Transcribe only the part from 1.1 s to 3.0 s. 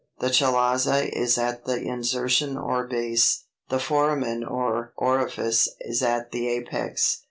is at the insertion or